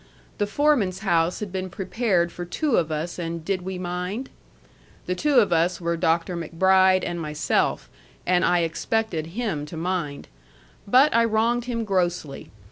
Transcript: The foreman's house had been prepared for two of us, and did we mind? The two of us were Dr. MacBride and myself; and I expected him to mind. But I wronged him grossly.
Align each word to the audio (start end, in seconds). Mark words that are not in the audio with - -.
The 0.39 0.47
foreman's 0.47 1.01
house 1.05 1.41
had 1.41 1.51
been 1.51 1.69
prepared 1.69 2.31
for 2.31 2.43
two 2.43 2.77
of 2.77 2.91
us, 2.91 3.19
and 3.19 3.45
did 3.45 3.61
we 3.61 3.77
mind? 3.77 4.31
The 5.05 5.13
two 5.13 5.35
of 5.35 5.53
us 5.53 5.79
were 5.79 5.95
Dr. 5.95 6.35
MacBride 6.35 7.03
and 7.03 7.21
myself; 7.21 7.87
and 8.25 8.43
I 8.43 8.61
expected 8.61 9.37
him 9.39 9.63
to 9.67 9.77
mind. 9.77 10.27
But 10.87 11.13
I 11.15 11.23
wronged 11.25 11.65
him 11.65 11.83
grossly. 11.85 12.49